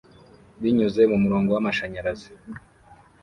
[0.61, 2.29] binyuze mumurongo w'amashanyarazi